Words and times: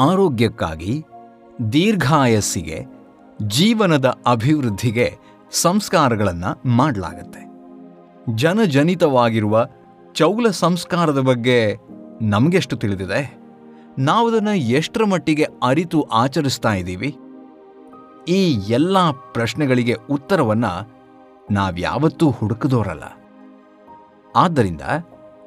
ಆರೋಗ್ಯಕ್ಕಾಗಿ 0.00 1.04
ದೀರ್ಘಾಯಸ್ಸಿಗೆ, 1.72 2.84
ಜೀವನದ 3.46 4.18
ಅಭಿವೃದ್ಧಿಗೆ 4.26 5.18
ಸಂಸ್ಕಾರಗಳನ್ನು 5.50 6.68
ಮಾಡಲಾಗತ್ತೆ. 6.68 7.50
ಜನಜನಿತವಾಗಿರುವ 8.34 9.66
ಚೌಲ 10.14 10.48
ಸಂಸ್ಕಾರದ 10.50 11.18
ಬಗ್ಗೆ 11.18 11.76
ನಮಗೆಷ್ಟು 12.22 12.76
ತಿಳಿದಿದೆ? 12.76 13.38
ನಾವದನ್ನು 13.98 14.54
ಎಷ್ಟರ 14.54 15.04
ಮಟ್ಟಿಗೆ 15.04 15.46
ಅರಿತು 15.62 16.02
ಆಚರಿಸ್ತಾ 16.02 16.72
ಇದ್ದೀವಿ? 16.72 17.16
ಈ 18.28 18.52
ಎಲ್ಲ 18.68 19.10
ಪ್ರಶ್ನೆಗಳಿಗೆ 19.10 19.96
ಉತ್ತರವನ್ನು 20.10 21.00
ನಾವ್ಯಾವತ್ತೂ 21.50 22.30
ಹುಡುಕದೋರಲ್ಲ. 22.30 23.04
ಆದ್ದರಿಂದ 24.36 24.80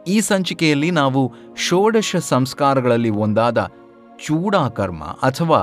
ಈ 0.08 0.20
ಸಂಚಿಕೆಯಲ್ಲಿ 0.20 0.92
ನಾವು 0.92 1.34
ಷೋಡಶ 1.58 2.16
ಸಂಸ್ಕಾರಗಳಲ್ಲಿ 2.16 3.10
ಒಂದಾದ 3.10 3.72
ಚೂಡಾಕರ್ಮ 4.24 5.04
ಅಥವಾ 5.04 5.62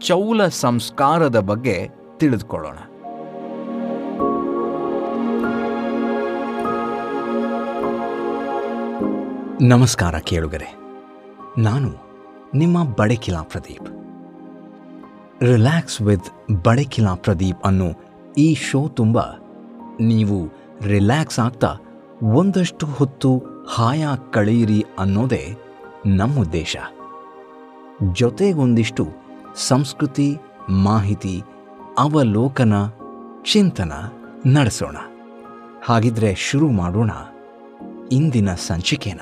ಚೌಲ 0.00 0.46
ಸಂಸ್ಕಾರದ 0.46 1.38
ಬಗ್ಗೆ 1.38 1.88
ತಿಳಿದುಕೊಳ್ಳೋಣ. 2.16 2.78
ನಮಸ್ಕಾರ 9.60 10.18
ಕೇಳುಗರೆ. 10.18 10.74
ನಾನು 11.58 11.90
ನಿಮ್ಮ 12.54 12.84
ಬಡಕಿಲಾ 12.84 13.42
ಪ್ರದೀಪ್. 13.42 13.88
ರಿಲ್ಯಾಕ್ಸ್ 15.42 16.02
ವಿತ್ 16.02 16.54
ಬಡಕಿಲಾ 16.64 17.14
ಪ್ರದೀಪ್ 17.14 17.62
ಅನ್ನೋ 17.64 17.86
ಈ 18.38 18.54
ಶೋ 18.54 18.88
ತುಂಬ 18.88 19.18
ನೀವು 20.00 20.48
ರಿಲ್ಯಾಕ್ಸ್ 20.82 21.38
ಆಗ್ತಾ 21.38 21.76
ಒಂದಷ್ಟು 22.22 22.86
ಹೊತ್ತು 22.86 23.42
ಹಾಯಾಗಿ 23.74 24.32
ಕಳೆಯಿರಿ 24.32 24.86
ಅನ್ನೋದೇ 24.98 25.56
ನಮ್ಮ 26.06 26.40
ಉದ್ದೇಶ. 26.40 26.76
ಜೊತೆಗೊಂದಿಷ್ಟು 28.12 29.08
ಸಂಸ್ಕೃತಿ 29.56 30.36
ಮಾಹಿತಿ 30.68 31.42
ಅವಲೋಕನ 31.98 32.72
ಚಿಂತನ 33.52 33.92
ನಡೆಸೋಣ. 34.46 34.96
ಹಾಗಿದ್ರೆ 35.84 36.34
ಶುರು 36.34 36.68
ಮಾಡೋಣ 36.68 37.10
ಇಂದಿನ 38.12 38.54
ಸಂಚಿಕೆನ. 38.54 39.20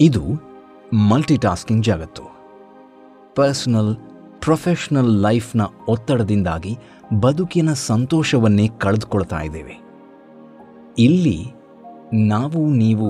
ಇದು 0.00 0.22
ಮಲ್ಟಿಟಾಸ್ಕಿಂಗ್ 0.94 1.84
ಜಗತ್ತು. 1.84 2.22
ಪರ್ಸನಲ್ 3.34 3.96
ಪ್ರೊಫೆಷನಲ್ 4.40 5.12
ಲೈಫ್ನ 5.22 5.60
ಒತ್ತಡದಿಂದಾಗಿ 5.88 6.78
ಬದುಕಿನ 7.20 7.72
ಸಂತೋಷವನ್ನೇ 7.72 8.68
ಕಳೆದುಕೊಳ್ತಾ 8.68 9.40
ಇದ್ದೇವೆ. 9.40 9.76
ಇಲ್ಲಿ 10.98 11.38
ನಾವು, 12.12 12.66
ನೀವು 12.66 13.08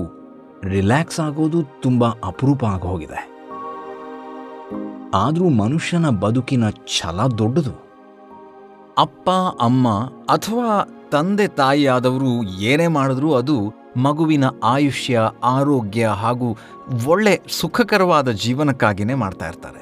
ರಿಲ್ಯಾಕ್ಸ್ 0.63 1.19
ಆಗೋದು 1.19 1.81
ತುಂಬ 1.81 2.05
ಅಪರೂಪ 2.05 2.63
ಆಗೋಗಿದೆ 2.63 3.21
ಆದರೂ 5.13 5.49
ಮನುಷ್ಯನ 5.49 6.09
ಬದುಕಿನ 6.09 6.69
ಛಲ 6.69 7.27
ದೊಡ್ಡದು. 7.37 7.75
ಅಪ್ಪ, 8.97 9.29
ಅಮ್ಮ 9.61 9.87
ಅಥವಾ 10.29 10.69
ತಂದೆ, 11.11 11.47
ತಾಯಿಯಾದವರು 11.47 12.43
ಏನೇ 12.43 12.87
ಮಾಡಿದ್ರೂ 12.87 13.33
ಅದು 13.33 13.86
ಮಗುವಿನ 13.97 14.45
ಆಯುಷ್ಯ, 14.63 15.19
ಆರೋಗ್ಯ 15.43 16.07
ಹಾಗೂ 16.07 16.57
ಒಳ್ಳೆ 17.05 17.41
ಸುಖಕರವಾದ 17.49 18.31
ಜೀವನಕ್ಕಾಗಿಯೇ 18.31 19.13
ಮಾಡ್ತಾ 19.13 19.47
ಇರ್ತಾರೆ. 19.47 19.81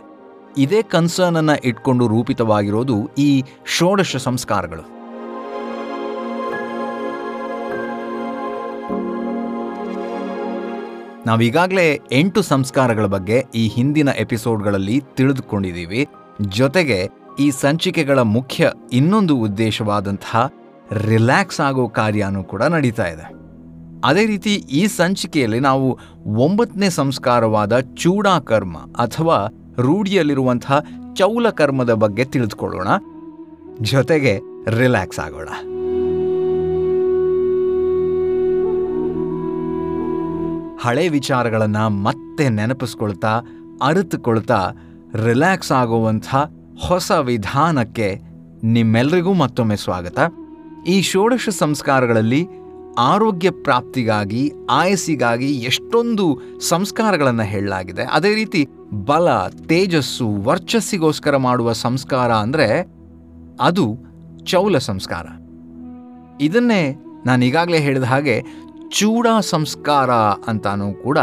ಇದೇ 0.58 0.82
ಕನ್ಸರ್ನನ್ನು 0.82 1.56
ಇಟ್ಕೊಂಡು 1.68 2.08
ರೂಪಿತವಾಗಿರೋದು 2.08 3.10
ಈ 3.18 3.44
ಷೋಡಶ 3.68 4.16
ಸಂಸ್ಕಾರಗಳು. 4.16 4.96
ನಾವೀಗಾಗಲೇ 11.26 12.02
ಎಂಟು 12.12 12.42
ಸಂಸ್ಕಾರಗಳ 12.42 13.06
ಬಗ್ಗೆ 13.06 13.44
ಈ 13.56 13.68
ಹಿಂದಿನ 13.68 14.10
ಎಪಿಸೋಡ್ಗಳಲ್ಲಿ 14.10 15.04
ತಿಳಿದುಕೊಂಡಿದ್ದೀವಿ. 15.16 16.08
ಜೊತೆಗೆ 16.50 17.10
ಈ 17.40 17.52
ಸಂಚಿಕೆಗಳ 17.52 18.20
ಮುಖ್ಯ 18.20 18.72
ಇನ್ನೊಂದು 18.94 19.38
ಉದ್ದೇಶವಾದಂತಹ 19.38 20.52
ರಿಲ್ಯಾಕ್ಸ್ 20.92 21.62
ಆಗೋ 21.62 21.90
ಕಾರ್ಯನೂ 21.90 22.44
ಕೂಡ 22.44 22.64
ನಡೀತಾ 22.64 23.06
ಇದೆ. 23.06 23.45
ಅದೇ 24.06 24.26
ರೀತಿ 24.26 24.56
ಈ 24.56 24.88
ಸಂಚಿಕೆಯಲ್ಲಿ 24.88 25.60
ನಾವು 25.60 26.00
ಒಂಬತ್ತನೇ 26.26 26.90
ಸಂಸ್ಕಾರವಾದ 26.90 27.80
ಚೂಡಾಕರ್ಮ 27.80 28.78
ಅಥವಾ 28.78 29.38
ರೂಢಿಯಲ್ಲಿರುವಂತಹ 29.80 30.84
ಚೌಲ 31.16 31.50
ಕರ್ಮದ 31.50 31.94
ಬಗ್ಗೆ 31.94 32.26
ತಿಳಿದುಕೊಳ್ಳೋಣ. 32.26 32.88
ಜೊತೆಗೆ 33.82 34.40
ರಿಲ್ಯಾಕ್ಸ್ 34.80 35.20
ಆಗೋಣ. 35.20 35.50
ಹಳೆ 40.82 41.08
ವಿಚಾರಗಳನ್ನು 41.08 41.90
ಮತ್ತೆ 41.90 42.50
ನೆನಪಿಸ್ಕೊಳ್ತಾ, 42.50 43.42
ಅರಿತುಕೊಳ್ತಾ, 43.84 44.72
ರಿಲ್ಯಾಕ್ಸ್ 45.26 45.72
ಆಗುವಂಥ 45.72 46.36
ಹೊಸ 46.88 47.12
ವಿಧಾನಕ್ಕೆ 47.12 48.20
ನಿಮ್ಮೆಲ್ಲರಿಗೂ 48.64 49.34
ಮತ್ತೊಮ್ಮೆ 49.34 49.76
ಸ್ವಾಗತ. 49.76 50.20
ಈ 50.88 51.02
ಷೋಡಶ 51.02 51.50
ಸಂಸ್ಕಾರಗಳಲ್ಲಿ 51.50 52.48
ಆರೋಗ್ಯ 52.98 53.52
ಪ್ರಾಪ್ತಿಗಾಗಿ, 53.52 54.52
ಆಯಸ್ಸಿಗಾಗಿ 54.70 55.52
ಎಷ್ಟೊಂದು 55.52 56.40
ಸಂಸ್ಕಾರಗಳನ್ನು 56.60 57.44
ಹೇಳಲಾಗಿದೆ. 57.44 58.04
ಅದೇ 58.04 58.36
ರೀತಿ 58.36 58.68
ಬಲ, 59.06 59.48
ತೇಜಸ್ಸು, 59.48 60.30
ವರ್ಚಸ್ಸಿಗೋಸ್ಕರ 60.30 61.38
ಮಾಡುವ 61.38 61.72
ಸಂಸ್ಕಾರ 61.72 62.34
ಅಂದರೆ 62.34 62.92
ಅದು 63.62 63.98
ಚೌಲ 64.44 64.78
ಸಂಸ್ಕಾರ. 64.78 65.26
ಇದನ್ನೇ 66.42 66.96
ನಾನು 67.26 67.46
ಈಗಾಗಲೇ 67.46 67.78
ಹೇಳಿದ 67.78 68.04
ಹಾಗೆ 68.04 68.44
ಚೂಡ 68.90 69.28
ಸಂಸ್ಕಾರ 69.42 70.12
ಅಂತಾನೂ 70.48 70.94
ಕೂಡ 70.94 71.18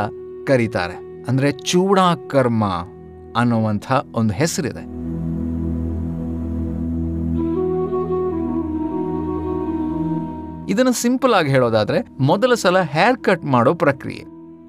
ಕರೀತಾರೆ. 0.46 1.24
ಅಂದರೆ 1.28 1.52
ಚೂಡಾಕರ್ಮ 1.52 2.64
ಅನ್ನುವಂಥ 3.36 3.92
ಒಂದು 4.14 4.34
ಹೆಸರಿದೆ. 4.34 5.11
ಇದನ್ನು 10.68 10.92
ಸಿಂಪಲ್ 10.92 11.34
ಆಗಿ 11.34 11.50
ಹೇಳೋದಾದ್ರೆ 11.50 12.06
ಮೊದಲ 12.20 12.54
ಸಲ 12.54 12.80
ಹೇರ್ 12.80 13.24
ಕಟ್ 13.24 13.44
ಮಾಡೋ 13.44 13.74
ಪ್ರಕ್ರಿಯೆ. 13.74 14.24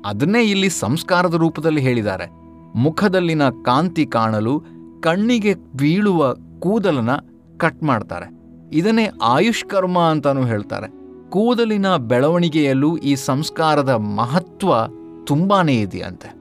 ಅದನ್ನೇ 0.05 0.43
ಇಲ್ಲಿ 0.43 0.69
ಸಂಸ್ಕಾರದ 0.69 1.33
ರೂಪದಲ್ಲಿ 1.33 1.81
ಹೇಳಿದ್ದಾರೆ. 1.81 2.31
ಮುಖದಲ್ಲಿನ 2.75 3.49
ಕಾಂತಿ 3.49 4.05
ಕಾಣಲು, 4.05 4.63
ಕಣ್ಣಿಗೆ 5.01 5.55
ಬೀಳುವ 5.75 6.33
ಕೂದಲನ 6.59 7.09
ಕಟ್ 7.57 7.83
ಮಾಡ್ತಾರೆ. 7.83 8.31
ಇದನ್ನೇ 8.73 9.09
ಆಯುಷ್ಕರ್ಮ 9.23 9.99
ಅಂತಾನೂ 9.99 10.43
ಹೇಳ್ತಾರೆ. 10.43 11.03
ಕೂದಲಿನ 11.29 11.95
ಬೆಳವಣಿಗೆಯಲ್ಲೂ 11.95 12.97
ಈ 12.97 13.15
ಸಂಸ್ಕಾರದ 13.15 13.89
ಮಹತ್ವ 13.89 14.67
ತುಂಬಾನೇ 15.23 15.73
ಇದೆಯಂತೆ. 15.73 16.35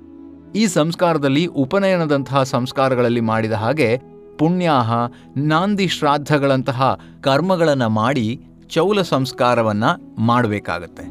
ಈ 0.59 0.67
ಸಂಸ್ಕಾರದಲ್ಲಿ 0.67 1.47
ಉಪನಯನದಂತಹ 1.47 2.43
ಸಂಸ್ಕಾರಗಳಲ್ಲಿ 2.43 3.21
ಮಾಡಿದ 3.21 3.53
ಹಾಗೆ 3.53 4.01
ಪುಣ್ಯಾಹ, 4.39 4.93
ನಾಂದಿ 5.37 5.89
ಶ್ರಾದ್ದಗಳಂತಹ 5.89 7.01
ಕರ್ಮಗಳನ್ನು 7.21 7.89
ಮಾಡಿ 7.89 8.41
ಚೌಲ 8.72 9.03
ಸಂಸ್ಕಾರವನ್ನ 9.03 9.84
ಮಾಡಬೇಕಾಗತ್ತೆ. 10.19 11.03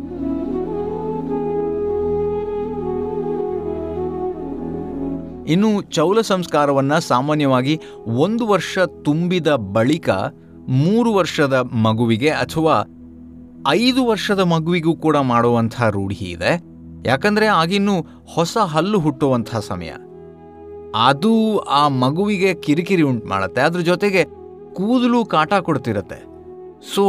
ಇನ್ನು 5.51 5.81
ಚೌಲ 5.81 6.21
ಸಂಸ್ಕಾರವನ್ನ 6.21 6.97
ಸಾಮಾನ್ಯವಾಗಿ 6.97 7.79
ಒಂದು 8.07 8.47
ವರ್ಷ 8.47 8.77
ತುಂಬಿದ 8.79 9.47
ಬಳಿಕ 9.47 10.09
ಮೂರು 10.67 11.13
ವರ್ಷದ 11.13 11.53
ಮಗುವಿಗೆ 11.53 12.29
ಅಥವಾ 12.29 12.85
ಐದು 13.69 14.05
ವರ್ಷದ 14.05 14.39
ಮಗುವಿಗೂ 14.39 14.95
ಕೂಡ 14.95 15.17
ಮಾಡುವಂಥ 15.17 15.81
ರೂಢಿ 15.81 16.25
ಇದೆ. 16.25 16.63
ಯಾಕಂದ್ರೆ 17.05 17.45
ಆಗಿನ್ನೂ 17.45 18.25
ಹೊಸ 18.33 18.57
ಹಲ್ಲು 18.57 18.99
ಹುಟ್ಟುವಂಥ 18.99 19.55
ಸಮಯ. 19.55 19.91
ಅದು 21.05 21.57
ಆ 21.57 21.87
ಮಗುವಿಗೆ 21.87 22.53
ಕಿರಿಕಿರಿ 22.53 23.01
ಉಂಟು 23.01 23.27
ಮಾಡುತ್ತೆ. 23.27 23.61
ಅದ್ರ 23.61 23.79
ಜೊತೆಗೆ 23.79 24.23
ಕೂದಲು 24.73 25.25
ಕಾಟ 25.25 25.53
ಕೊಡ್ತಿರತ್ತೆ. 25.53 26.30
ಸೊ, 26.95 27.05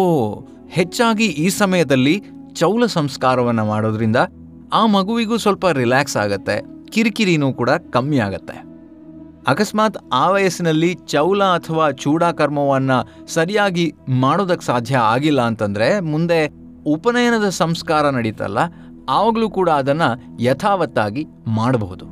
ಹೆಚ್ಚಾಗಿ 0.71 1.25
ಈ 1.25 1.49
ಸಮಯದಲ್ಲಿ 1.49 2.23
ಚೌಲ 2.53 2.87
ಸಂಸ್ಕಾರವನ್ನು 2.87 3.65
ಮಾಡೋದ್ರಿಂದ 3.65 4.17
ಆ 4.73 4.87
ಮಗುವಿಗೂ 4.87 5.37
ಸ್ವಲ್ಪ 5.37 5.67
ರಿಲ್ಯಾಕ್ಸ್ 5.67 6.17
ಆಗುತ್ತೆ, 6.17 6.87
ಕಿರಿಕಿರಿನೂ 6.87 7.53
ಕೂಡ 7.53 7.71
ಕಮ್ಮಿ 7.71 8.19
ಆಗತ್ತೆ. 8.19 8.73
ಅಕಸ್ಮಾತ್ 9.47 9.97
ಆ 10.13 10.31
ವಯಸ್ಸಿನಲ್ಲಿ 10.31 10.95
ಚೌಲ 10.95 11.45
ಅಥವಾ 11.45 11.91
ಚೂಡಾ 11.91 12.33
ಕರ್ಮವನ್ನು 12.33 13.27
ಸರಿಯಾಗಿ 13.27 13.93
ಮಾಡೋದಕ್ಕೆ 14.09 14.67
ಸಾಧ್ಯ 14.67 14.97
ಆಗಿಲ್ಲ 14.97 15.41
ಅಂತಂದರೆ, 15.41 16.01
ಮುಂದೆ 16.01 16.53
ಉಪನಯನದ 16.87 17.49
ಸಂಸ್ಕಾರ 17.49 18.09
ನಡೀತಲ್ಲ, 18.09 18.59
ಆವಾಗಲೂ 19.09 19.51
ಕೂಡ 19.51 19.71
ಅದನ್ನು 19.71 20.43
ಯಥಾವತ್ತಾಗಿ 20.43 21.27
ಮಾಡಬಹುದು. 21.47 22.12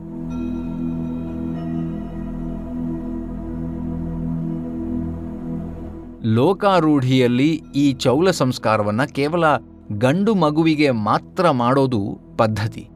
ಲೋಕಾರೂಢಿಯಲ್ಲಿ 6.24 7.62
ಈ 7.74 7.92
ಚೌಲ 7.92 8.30
ಸಂಸ್ಕಾರವನ್ನು 8.30 9.14
ಕೇವಲ 9.14 9.44
ಗಂಡು 9.98 10.34
ಮಗುವಿಗೆ 10.34 10.90
ಮಾತ್ರ 10.90 11.50
ಮಾಡೋದು 11.50 12.18
ಪದ್ಧತಿ. 12.38 12.88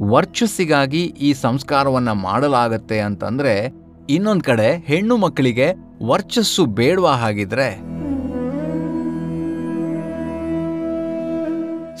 ವರ್ಚಸ್ಸಿಗಾಗಿ 0.00 1.04
ಈ 1.04 1.32
ಸಂಸ್ಕಾರವನ್ನು 1.32 2.14
ಮಾಡಲಾಗತ್ತೆ 2.14 3.00
ಅಂತಂದ್ರೆ, 3.00 3.72
ಇನ್ನೊಂದು 4.10 4.44
ಕಡೆ 4.44 4.76
ಹೆಣ್ಣು 4.76 5.16
ಮಕ್ಕಳಿಗೆ 5.16 5.72
ವರ್ಚಸ್ಸು 6.02 6.66
ಬೇಡವಾ 6.66 7.12
ಹಾಗಿದ್ರೆ? 7.12 7.80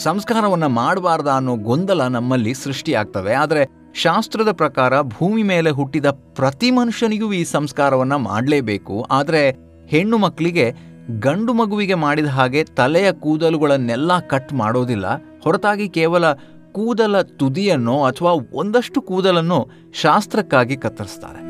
ಸಂಸ್ಕಾರವನ್ನು 0.02 0.68
ಮಾಡಬಾರ್ದ 0.68 1.28
ಅನ್ನೋ 1.28 1.56
ಗೊಂದಲ 1.56 2.06
ನಮ್ಮಲ್ಲಿ 2.06 2.54
ಸೃಷ್ಟಿಯಾಗ್ತವೆ 2.54 3.34
ಆದರೆ 3.34 3.92
ಶಾಸ್ತ್ರದ 3.94 4.52
ಪ್ರಕಾರ 4.52 5.02
ಭೂಮಿ 5.02 5.42
ಮೇಲೆ 5.42 5.70
ಹುಟ್ಟಿದ 5.70 6.06
ಪ್ರತಿ 6.10 6.70
ಮನುಷ್ಯನಿಗೂ 6.70 7.32
ಈ 7.32 7.44
ಸಂಸ್ಕಾರವನ್ನು 7.44 8.18
ಮಾಡಲೇಬೇಕು. 8.18 9.06
ಆದರೆ 9.10 9.71
ಹೆಣ್ಣು 9.92 10.18
ಮಕ್ಕಳಿಗೆ 10.18 10.72
ಗಂಡು 11.20 11.52
ಮಗುವಿಗೆ 11.52 11.94
ಮಾಡಿದ 11.94 12.26
ಹಾಗೆ 12.26 12.64
ತಲೆಯ 12.64 13.12
ಕೂದಲುಗಳನ್ನೆಲ್ಲ 13.12 14.18
ಕಟ್ 14.18 14.52
ಮಾಡೋದಿಲ್ಲ. 14.52 15.06
ಹೊರತಾಗಿ 15.44 15.88
ಕೇವಲ 15.88 16.32
ಕೂದಲ 16.72 17.20
ತುದಿಯನ್ನೋ 17.22 18.04
ಅಥವಾ 18.04 18.32
ಒಂದಷ್ಟು 18.52 19.00
ಕೂದಲನ್ನು 19.00 19.58
ಶಾಸ್ತ್ರಕ್ಕಾಗಿ 20.00 20.76
ಕತ್ತರಿಸ್ತಾರೆ. 20.76 21.40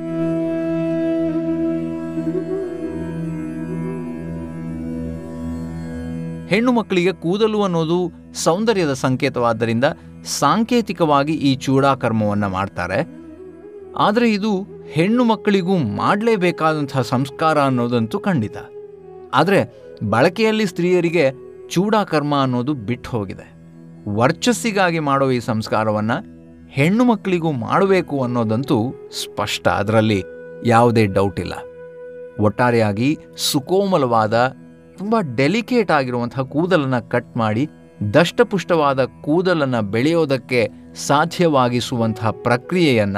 ಹೆಣ್ಣು 6.49 6.73
ಮಕ್ಕಳಿಗೆ 6.73 7.13
ಕೂದಲು 7.13 7.63
ಅನ್ನೋದು 7.63 7.99
ಸೌಂದರ್ಯದ 8.35 8.93
ಸಂಕೇತವಾದ್ದರಿಂದ 8.93 9.85
ಸಾಂಕೇತಿಕವಾಗಿ 10.25 11.33
ಈ 11.33 11.57
ಚೂಡಾಕರ್ಮವನ್ನು 11.57 12.49
ಮಾಡ್ತಾರೆ. 12.49 13.22
ಆದರೆ 13.97 14.33
ಇದು 14.33 14.67
ಹೆಣ್ಣು 14.93 15.25
ಮಕ್ಕಳಿಗೂ 15.25 15.77
ಮಾಡಲೇಬೇಕಾದಂಥ 15.79 16.99
ಸಂಸ್ಕಾರ 16.99 17.61
ಅನ್ನೋದಂತೂ 17.61 18.19
ಖಂಡಿತ. 18.19 18.57
ಆದರೆ 19.35 19.89
ಬಳಕೆಯಲ್ಲಿ 20.11 20.67
ಸ್ತ್ರೀಯರಿಗೆ 20.67 21.31
ಚೂಡಾಕರ್ಮ 21.69 22.43
ಅನ್ನೋದು 22.43 22.75
ಬಿಟ್ಟು 22.75 23.11
ಹೋಗಿದೆ. 23.11 23.53
ವರ್ಚಸ್ಸಿಗಾಗಿ 24.09 24.99
ಮಾಡೋ 24.99 25.31
ಈ 25.31 25.41
ಸಂಸ್ಕಾರವನ್ನು 25.41 26.33
ಹೆಣ್ಣು 26.69 27.05
ಮಕ್ಕಳಿಗೂ 27.05 27.53
ಮಾಡಬೇಕು 27.53 28.23
ಅನ್ನೋದಂತೂ 28.23 28.95
ಸ್ಪಷ್ಟ. 29.23 29.69
ಅದರಲ್ಲಿ 29.69 30.23
ಯಾವುದೇ 30.65 31.07
ಡೌಟ್ 31.07 31.41
ಇಲ್ಲ. 31.41 31.53
ಒಟ್ಟಾರೆಯಾಗಿ 32.41 33.19
ಸುಕೋಮಲವಾದ, 33.37 34.49
ತುಂಬ 34.99 35.17
ಡೆಲಿಕೇಟ್ 35.37 35.91
ಆಗಿರುವಂಥ 35.91 36.41
ಕೂದಲನ್ನು 36.41 37.11
ಕಟ್ 37.11 37.37
ಮಾಡಿ, 37.37 37.69
ದಷ್ಟಪುಷ್ಟವಾದ 38.15 39.05
ಕೂದಲನ್ನು 39.05 39.83
ಬೆಳೆಯೋದಕ್ಕೆ 39.83 40.69
ಸಾಧ್ಯವಾಗಿಸುವಂತಹ 40.95 42.31
ಪ್ರಕ್ರಿಯೆಯನ್ನ 42.31 43.17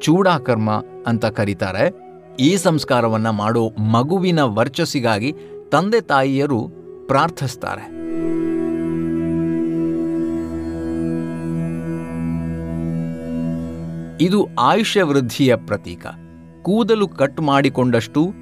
ಚೂಡಾಕರ್ಮ 0.00 0.70
ಅಂತ 1.06 1.24
ಕರೀತಾರೆ. 1.24 2.04
ಈ 2.40 2.56
ಸಂಸ್ಕಾರವನ್ನ 2.56 3.30
ಮಾಡೋ 3.30 3.70
ಮಗುವಿನ 3.70 4.40
ವರ್ಚಸ್ಸಿಗಾಗಿ 4.40 5.34
ತಂದೆ 5.72 6.00
ತಾಯಿಯರು 6.00 6.70
ಪ್ರಾರ್ಥಿಸ್ತಾರೆ. 7.06 8.04
ಇದು 14.20 14.46
ಆಯುಷ್ಯ 14.58 15.02
ವೃದ್ಧಿಯ 15.02 15.56
ಪ್ರತೀಕ. 15.56 16.06
ಕೂದಲು 16.62 17.08
ಕಟ್ 17.08 17.40
ಮಾಡಿಕೊಂಡಷ್ಟು 17.40 18.32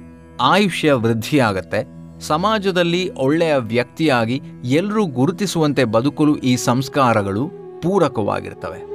ಆಯುಷ್ಯ 0.41 0.91
ವೃದ್ಧಿಯಾಗತ್ತೆ 0.91 1.93
ಸಮಾಜದಲ್ಲಿ 2.19 3.13
ಒಳ್ಳೆಯ 3.13 3.55
ವ್ಯಕ್ತಿಯಾಗಿ 3.57 4.41
ಎಲ್ಲರೂ 4.63 5.05
ಗುರುತಿಸುವಂತೆ 5.05 5.83
ಬದುಕಲು 5.83 6.35
ಈ 6.35 6.55
ಸಂಸ್ಕಾರಗಳು 6.55 7.49
ಪೂರಕವಾಗಿರ್ತವೆ. 7.81 8.92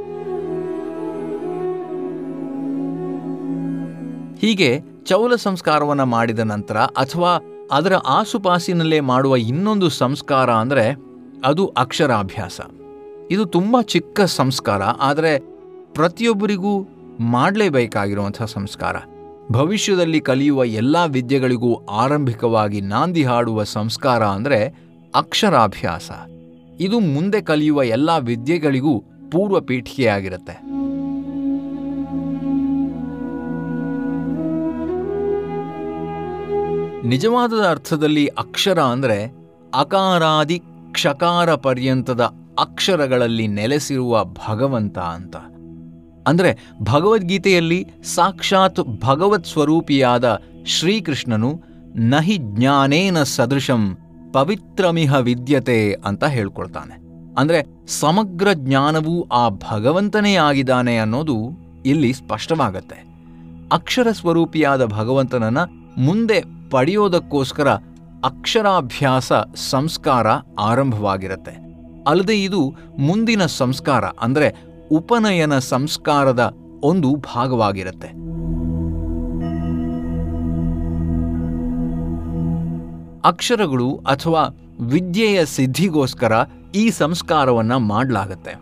ಹೀಗೆ 4.42 4.70
ಚೌಲ 5.08 5.34
ಸಂಸ್ಕಾರವನ್ನು 5.44 6.06
ಮಾಡಿದ 6.14 6.42
ನಂತರ 6.52 6.78
ಅಥವಾ 7.02 7.32
ಅದರ 7.76 7.94
ಆಸುಪಾಸಿನಲ್ಲೇ 8.18 9.00
ಮಾಡುವ 9.10 9.34
ಇನ್ನೊಂದು 9.50 9.88
ಸಂಸ್ಕಾರ 10.02 10.50
ಅಂದರೆ 10.62 10.84
ಅದು 11.44 11.64
ಅಕ್ಷರಾಭ್ಯಾಸ. 11.82 12.60
ಇದು 13.30 13.44
ತುಂಬ 13.56 13.80
ಚಿಕ್ಕ 13.94 14.20
ಸಂಸ್ಕಾರ, 14.36 14.82
ಆದರೆ 15.08 15.32
ಪ್ರತಿಯೊಬ್ಬರಿಗೂ 15.96 16.72
ಮಾಡಲೇಬೇಕಾಗಿರುವಂಥ 17.34 18.40
ಸಂಸ್ಕಾರ. 18.56 18.96
ಭವಿಷ್ಯದಲ್ಲಿ 19.52 20.20
ಕಲಿಯುವ 20.20 20.64
ಎಲ್ಲ 20.80 20.96
ವಿದ್ಯೆಗಳಿಗೂ 21.06 21.72
ಆರಂಭಿಕವಾಗಿ 22.02 22.80
ನಾಂದಿ 22.92 23.24
ಹಾಡುವ 23.24 23.64
ಸಂಸ್ಕಾರ 23.76 24.22
ಅಂದರೆ 24.36 24.60
ಅಕ್ಷರಾಭ್ಯಾಸ. 25.14 26.10
ಇದು 26.86 26.98
ಮುಂದೆ 27.14 27.40
ಕಲಿಯುವ 27.42 27.82
ಎಲ್ಲ 27.96 28.10
ವಿದ್ಯೆಗಳಿಗೂ 28.30 28.94
ಪೂರ್ವ 29.32 29.60
ಪೀಠಿಕೆಯಾಗಿರುತ್ತೆ 29.60 30.56
ನಿಜವಾದ 37.04 37.52
ಅರ್ಥದಲ್ಲಿ 37.70 38.26
ಅಕ್ಷರ 38.26 38.80
ಅಂದರೆ 38.80 39.34
ಅಕಾರಾದಿ 39.74 40.58
ಕ್ಷಕಾರ 40.92 41.54
ಪರ್ಯಂತದ 41.54 42.20
ಅಕ್ಷರಗಳಲ್ಲಿ 42.58 43.46
ನೆಲೆಸಿರುವ 43.46 44.24
ಭಗವಂತ 44.24 44.98
ಅಂತ. 44.98 45.36
ಅಂದರೆ 46.28 46.58
ಭಗವದ್ಗೀತೆಯಲ್ಲಿ 46.82 47.86
ಸಾಕ್ಷಾತ್ 48.04 48.80
ಭಗವತ್ 49.00 49.46
ಸ್ವರೂಪಿಯಾದ 49.46 50.42
ಶ್ರೀಕೃಷ್ಣನು 50.66 51.62
ನಹಿ 51.96 52.38
ಜ್ಞಾನೇನ 52.40 53.22
ಸದೃಶಂ 53.22 53.98
ಪವಿತ್ರಮಿಹ 54.32 55.14
ವಿದ್ಯತೆ 55.14 55.92
ಅಂತ 55.92 56.24
ಹೇಳ್ಕೊಳ್ತಾನೆ. 56.24 57.00
ಅಂದರೆ 57.38 57.86
ಸಮಗ್ರ 57.86 58.48
ಜ್ಞಾನವು 58.52 59.28
ಆ 59.32 59.48
ಭಗವಂತನೇ 59.48 60.34
ಆಗಿದ್ದಾನೆ 60.34 60.98
ಅನ್ನೋದು 60.98 61.36
ಇಲ್ಲಿ 61.86 62.12
ಸ್ಪಷ್ಟವಾಗತ್ತೆ. 62.12 63.06
ಅಕ್ಷರ 63.72 64.08
ಸ್ವರೂಪಿಯಾದ 64.12 64.84
ಭಗವಂತನನ್ನ 64.84 65.58
ಮುಂದೆ 65.98 66.38
ಪಡೆಯೋದಕ್ಕೋಸ್ಕರ 66.70 67.68
ಅಕ್ಷರಾಭ್ಯಾಸ 68.24 69.32
ಸಂಸ್ಕಾರ 69.70 70.26
ಆರಂಭವಾಗಿರುತ್ತೆ. 70.60 71.54
ಅಲ್ಲದೆ 72.06 72.36
ಇದು 72.42 72.60
ಮುಂದಿನ 72.98 73.42
ಸಂಸ್ಕಾರ, 73.46 74.04
ಅಂದರೆ 74.04 74.48
ಉಪನಯನ 74.92 75.58
ಸಂಸ್ಕಾರದ 75.58 76.42
ಒಂದು 76.82 77.10
ಭಾಗವಾಗಿರುತ್ತೆ. 77.14 78.08
ಅಕ್ಷರಗಳು 83.24 83.88
ಅಥವಾ 83.96 84.42
ವಿದ್ಯೆಯ 84.80 85.44
ಸಿದ್ಧಿಗೋಸ್ಕರ 85.44 86.32
ಈ 86.74 86.90
ಸಂಸ್ಕಾರವನ್ನು 86.90 87.78
ಮಾಡಲಾಗತ್ತೆ. 87.78 88.54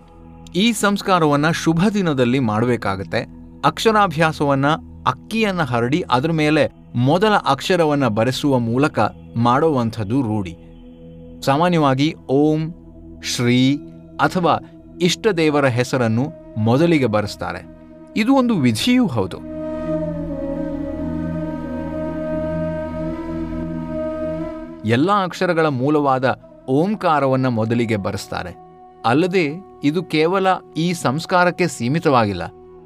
ಈ 0.54 0.66
ಸಂಸ್ಕಾರವನ್ನು 0.72 1.52
ಶುಭ 1.52 1.80
ದಿನದಲ್ಲಿ 1.94 2.38
ಮಾಡಬೇಕಾಗತ್ತೆ. 2.38 3.20
ಅಕ್ಷರಾಭ್ಯಾಸವನ್ನು 3.64 4.72
ಅಕ್ಕಿಯನ್ನು 5.06 5.64
ಹರಡಿ 5.64 6.04
ಅದರ 6.10 6.30
ಮೇಲೆ 6.30 6.62
ಮೊದಲ 6.96 7.32
ಅಕ್ಷರವನ್ನು 7.46 8.10
ಬರೆಸುವ 8.10 8.58
ಮೂಲಕ 8.58 8.98
ಮಾಡುವಂಥದ್ದು 9.36 10.22
ರೂಢಿ. 10.22 10.56
ಸಾಮಾನ್ಯವಾಗಿ 11.42 12.14
ಓಂ, 12.30 12.74
ಶ್ರೀ 13.22 13.76
ಅಥವಾ 14.20 14.58
ಇಷ್ಟ 15.02 15.26
ದೇವರ 15.26 15.66
ಹೆಸರನ್ನು 15.66 16.32
ಮೊದಲಿಗೆ 16.58 17.06
ಬರೆಸ್ತಾರೆ. 17.06 17.66
ಇದು 18.16 18.34
ಒಂದು 18.34 18.54
ವಿಧಿಯೂ 18.54 19.06
ಹೌದು. 19.06 19.36
ಎಲ್ಲ 24.88 25.22
ಅಕ್ಷರಗಳ 25.22 25.66
ಮೂಲವಾದ 25.66 26.40
ಓಂಕಾರವನ್ನು 26.68 27.50
ಮೊದಲಿಗೆ 27.50 27.96
ಬರೆಸ್ತಾರೆ. 27.96 28.56
ಅಲ್ಲದೆ 29.06 29.50
ಇದು 29.84 30.02
ಕೇವಲ 30.02 30.46
ಈ 30.76 30.92
ಸಂಸ್ಕಾರಕ್ಕೆ 30.92 31.68
ಸೀಮಿತವಾಗಿಲ್ಲ. 31.68 32.42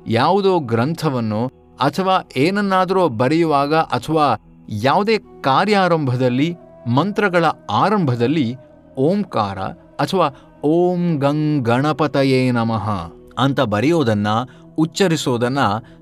ಯಾವುದೋ 0.07 0.59
ಗ್ರಂಥವನ್ನು 0.59 1.60
ಅಥವಾ 1.81 2.31
ಏನನ್ನಾದರೂ 2.37 3.09
ಬರೆಯುವಾಗ 3.09 3.75
ಅಥವಾ 3.75 4.27
ಯಾವುದೇ 4.69 5.19
ಕಾರ್ಯಾರಂಭದಲ್ಲಿ, 5.41 6.57
ಮಂತ್ರಗಳ 6.87 7.45
ಆರಂಭದಲ್ಲಿ 7.71 8.57
ಓಂಕಾರ 8.99 9.59
ಅಥವಾ 10.01 10.31
ಓಂ 10.65 11.17
ಗಂ 11.17 11.63
ಗಣಪತಯೇ 11.63 12.51
ನಮಃ 12.51 12.91
ಅಂತ 13.39 13.61
ಬರೆಯೋದನ್ನು, 13.61 14.37
ಉಚ್ಚರಿಸೋದನ್ನ 14.79 15.59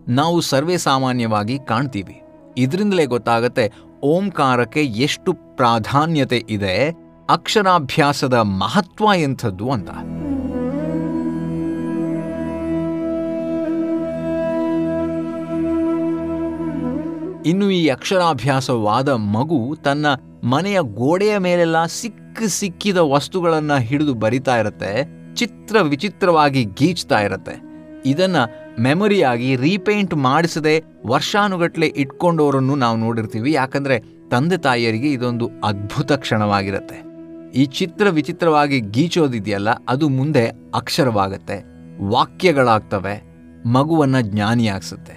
ನಾವು 0.08 0.40
ಸರ್ವೇ 0.40 0.76
ಸಾಮಾನ್ಯವಾಗಿ 0.76 1.58
ಕಾಣ್ತೀವಿ. 1.58 2.22
ಇದರಿಂದಲೇ 2.56 3.04
ಗೊತ್ತಾಗತ್ತೆ 3.06 3.72
ಓಂಕಾರಕ್ಕೆ 4.04 4.84
ಎಷ್ಟು 4.84 5.32
ಪ್ರಾಧಾನ್ಯತೆ 5.56 6.44
ಇದೆ, 6.50 6.90
ಅಕ್ಷರಾಭ್ಯಾಸದ 7.30 8.34
ಮಹತ್ವ 8.34 9.04
ಎಂಥದ್ದು 9.16 9.70
ಅಂತ. 9.70 9.90
ಇನ್ನು 17.48 17.66
ಈ 17.78 17.82
ಅಕ್ಷರಾಭ್ಯಾಸವಾದ 17.94 19.10
ಮಗು 19.36 19.58
ತನ್ನ 19.86 20.06
ಮನೆಯ 20.52 20.78
ಗೋಡೆಯ 21.00 21.34
ಮೇಲೆಲ್ಲ 21.46 21.78
ಸಿಕ್ಕ 22.00 22.48
ಸಿಕ್ಕಿದ 22.56 23.00
ವಸ್ತುಗಳನ್ನು 23.12 23.76
ಹಿಡಿದು 23.88 24.12
ಬರಿತಾ 24.24 24.54
ಇರುತ್ತೆ, 24.62 24.90
ಚಿತ್ರ 25.40 25.76
ವಿಚಿತ್ರವಾಗಿ 25.92 26.62
ಗೀಚ್ತಾ 26.80 27.18
ಇರುತ್ತೆ. 27.26 27.54
ಇದನ್ನು 28.12 28.42
ಮೆಮೊರಿಯಾಗಿ 28.86 29.50
ರೀಪೇಂಟ್ 29.66 30.14
ಮಾಡಿಸದೆ 30.26 30.74
ವರ್ಷಾನುಗಟ್ಲೆ 31.12 31.88
ಇಟ್ಕೊಂಡವರನ್ನು 32.02 32.74
ನಾವು 32.84 32.96
ನೋಡಿರ್ತೀವಿ, 33.04 33.50
ಯಾಕಂದರೆ 33.60 33.96
ತಂದೆ 34.32 34.58
ತಾಯಿಯರಿಗೆ 34.66 35.10
ಇದೊಂದು 35.16 35.46
ಅದ್ಭುತ 35.68 36.10
ಕ್ಷಣವಾಗಿರುತ್ತೆ. 36.24 36.98
ಈ 37.60 37.62
ಚಿತ್ರ 37.78 38.06
ವಿಚಿತ್ರವಾಗಿ 38.18 38.78
ಗೀಚೋದಿದೆಯಲ್ಲ, 38.96 39.70
ಅದು 39.92 40.08
ಮುಂದೆ 40.18 40.44
ಅಕ್ಷರವಾಗುತ್ತೆ, 40.80 41.56
ವಾಕ್ಯಗಳಾಗ್ತವೆ, 42.14 43.16
ಮಗುವನ್ನು 43.76 44.22
ಜ್ಞಾನಿಯಾಗಿಸುತ್ತೆ. 44.32 45.16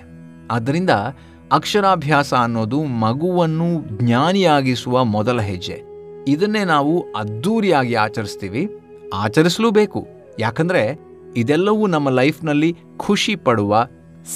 ಆದ್ದರಿಂದ 0.55 0.93
ಅಕ್ಷರಾಭ್ಯಾಸ 1.51 2.33
ಅನ್ನೋದು 2.33 2.83
ಮಗುವನ್ನು 2.83 3.83
ಜ್ಞಾನಿಯಾಗಿಸುವ 4.03 5.03
ಮೊದಲ 5.03 5.41
ಹೆಜ್ಜೆ. 5.41 5.81
ಇದನ್ನೇ 6.27 6.63
ನಾವು 6.63 7.05
ಅದ್ಧೂರಿಯಾಗಿ 7.15 7.93
ಆಚರಿಸ್ತೀವಿ. 7.93 8.69
ಆಚರಿಸಲೂಬೇಕು. 9.13 10.07
ಯಾಕಂದರೆ 10.39 10.99
ಇದೆಲ್ಲವೂ 11.35 11.87
ನಮ್ಮ 11.87 12.09
ಲೈಫ್ನಲ್ಲಿ 12.09 12.77
ಖುಷಿ 12.97 13.35
ಪಡುವ, 13.35 13.87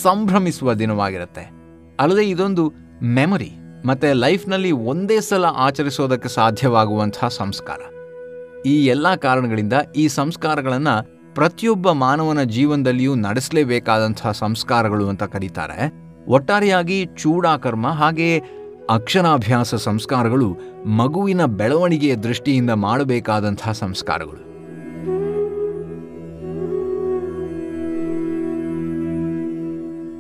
ಸಂಭ್ರಮಿಸುವ 0.02 0.74
ದಿನವಾಗಿರುತ್ತೆ. 0.74 1.52
ಅಲ್ಲದೆ 2.00 2.30
ಇದೊಂದು 2.30 2.74
ಮೆಮೊರಿ. 3.02 3.52
ಮತ್ತು 3.86 4.14
ಲೈಫ್ನಲ್ಲಿ 4.14 4.72
ಒಂದೇ 4.72 5.20
ಸಲ 5.20 5.46
ಆಚರಿಸೋದಕ್ಕೆ 5.46 6.30
ಸಾಧ್ಯವಾಗುವಂತಹ 6.30 7.28
ಸಂಸ್ಕಾರ. 7.28 7.80
ಈ 8.68 8.86
ಎಲ್ಲ 8.86 9.16
ಕಾರಣಗಳಿಂದ 9.16 9.74
ಈ 9.96 10.08
ಸಂಸ್ಕಾರಗಳನ್ನು 10.08 11.16
ಪ್ರತಿಯೊಬ್ಬ 11.36 11.92
ಮಾನವನ 11.92 12.44
ಜೀವನದಲ್ಲಿಯೂ 12.44 13.16
ನಡೆಸಲೇಬೇಕಾದಂತಹ 13.16 14.32
ಸಂಸ್ಕಾರಗಳು 14.32 15.10
ಅಂತ 15.10 15.24
ಕರೀತಾರೆ. 15.24 16.05
ಒಟ್ಟಾರೆಯಾಗಿ 16.28 17.06
ಚೂಡಾಕರ್ಮ 17.06 17.88
ಹಾಗೆಯೇ 17.88 18.42
ಅಕ್ಷರಾಭ್ಯಾಸ 18.90 19.76
ಸಂಸ್ಕಾರಗಳು 19.76 20.58
ಮಗುವಿನ 20.86 21.46
ಬೆಳವಣಿಗೆಯ 21.46 22.16
ದೃಷ್ಟಿಯಿಂದ 22.16 22.70
ಮಾಡಬೇಕಾದಂತಹ 22.70 23.72
ಸಂಸ್ಕಾರಗಳು. 23.72 24.42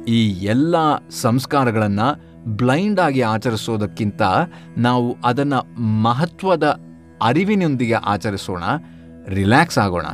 ಈ 0.03 0.29
ಎಲ್ಲ 0.29 0.75
ಸಂಸ್ಕಾರಗಳನ್ನು 1.09 2.35
ಬ್ಲೈಂಡ್ 2.55 2.99
ಆಗಿ 2.99 3.21
ಆಚರಿಸೋದಕ್ಕಿಂತ 3.21 4.21
ನಾವು 4.77 5.17
ಅದನ್ನು 5.25 5.75
ಮಹತ್ವದ 6.01 6.79
ಅರಿವಿನೊಂದಿಗೆ 7.21 7.93
ಆಚರಿಸೋಣ, 7.93 8.63
ರಿಲ್ಯಾಕ್ಸ್ 9.27 9.77
ಆಗೋಣ. 9.77 10.05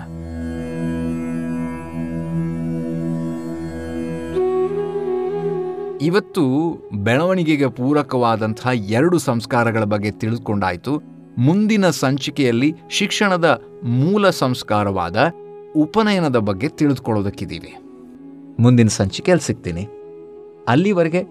ಇವತ್ತು 6.02 6.76
ಬೆಳವಣಿಗೆಗೆ 6.94 7.68
ಪೂರಕವಾದಂತಹ 7.68 8.70
ಎರಡು 8.70 9.18
ಸಂಸ್ಕಾರಗಳ 9.18 9.84
ಬಗ್ಗೆ 9.84 10.12
ತಿಳಿದುಕೊಂಡಾಯಿತು. 10.12 11.02
ಮುಂದಿನ 11.38 11.90
ಸಂಚಿಕೆಯಲ್ಲಿ 11.90 12.76
ಶಿಕ್ಷಣದ 12.90 13.62
ಮೂಲ 13.84 14.30
ಸಂಸ್ಕಾರವಾದ 14.30 15.32
ಉಪನಯನದ 15.76 16.38
ಬಗ್ಗೆ 16.38 16.70
ತಿಳಿದುಕೊಳ್ಳೋದಕ್ಕಿದ್ದೀವಿ. 16.70 17.76
ಮುಂದಿನ 18.60 18.88
ಸಂಚಿಕೆಯಲ್ಲಿ 18.88 19.48
ಸಿಗ್ತೀನಿ. 19.48 19.88
ಅಲ್ಲಿವರೆಗೆ 20.68 21.24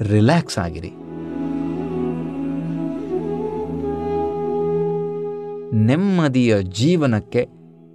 ರಿಲ್ಯಾಕ್ಸ್ 0.00 0.58
ಆಗಿರಿ. 0.58 0.90
ನೆಮ್ಮದಿಯ 5.76 6.62
ಜೀವನಕ್ಕೆ 6.62 7.48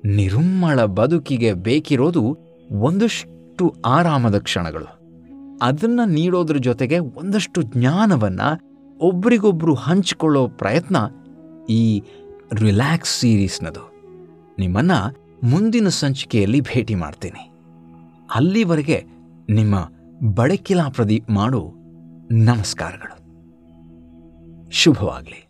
ನಿರುಮ್ಮಳ 0.06 0.84
ಬದುಕಿಗೆ 0.84 1.54
ಬೇಕಿರೋದು 1.54 2.38
ಒಂದಷ್ಟು 2.72 3.76
ಆರಾಮದ 3.86 4.40
ಕ್ಷಣಗಳು. 4.40 5.03
ಅದನ್ನ 5.64 6.00
ನೀಡೋದ್ರ 6.06 6.58
ಜೊತೆಗೆ 6.58 7.00
ಒಂದಷ್ಟು 7.00 7.62
ಜ್ಞಾನವನ್ನ 7.62 8.42
ಒಬ್ರಿಗೊಬ್ರು 9.02 9.74
ಹಂಚಿಕೊಳ್ಳೋ 9.74 10.48
ಪ್ರಯತ್ನ 10.48 10.96
ಈ 11.70 12.04
ರಿಲ್ಯಾಕ್ಸ್ 12.54 13.20
ಸೀರೀಸ್ನದು. 13.20 13.92
ನಿಮ್ಮನ್ನ 14.60 14.92
ಮುಂದಿನ 15.44 15.88
ಸಂಚಿಕೆಯಲ್ಲಿ 15.88 16.62
ಭೇಟಿ 16.62 16.96
ಮಾಡ್ತೀನಿ. 16.96 17.52
ಅಲ್ಲಿವರೆಗೆ 18.36 19.06
ನಿಮ್ಮ 19.50 19.90
ಬಡಕಿಲಾ 20.34 20.90
ಪ್ರದೀಪ್ 20.90 21.30
ಮಾಡು. 21.30 21.74
ನಮಸ್ಕಾರಗಳು. 22.32 23.24
ಶುಭವಾಗಲಿ. 24.72 25.43